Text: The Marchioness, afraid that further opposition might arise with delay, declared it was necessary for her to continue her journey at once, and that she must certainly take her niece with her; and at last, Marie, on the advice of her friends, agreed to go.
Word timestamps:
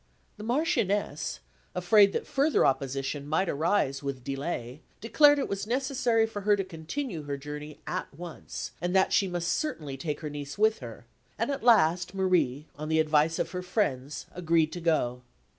The 0.37 0.43
Marchioness, 0.43 1.41
afraid 1.75 2.11
that 2.13 2.25
further 2.25 2.65
opposition 2.65 3.27
might 3.27 3.47
arise 3.47 4.01
with 4.01 4.23
delay, 4.23 4.81
declared 4.99 5.37
it 5.37 5.47
was 5.47 5.67
necessary 5.67 6.25
for 6.25 6.41
her 6.41 6.55
to 6.55 6.63
continue 6.63 7.21
her 7.25 7.37
journey 7.37 7.81
at 7.85 8.11
once, 8.11 8.71
and 8.81 8.95
that 8.95 9.13
she 9.13 9.27
must 9.27 9.49
certainly 9.53 9.97
take 9.97 10.21
her 10.21 10.29
niece 10.31 10.57
with 10.57 10.79
her; 10.79 11.05
and 11.37 11.51
at 11.51 11.61
last, 11.61 12.15
Marie, 12.15 12.65
on 12.75 12.89
the 12.89 12.99
advice 12.99 13.37
of 13.37 13.51
her 13.51 13.61
friends, 13.61 14.25
agreed 14.33 14.71
to 14.71 14.81
go. 14.81 15.21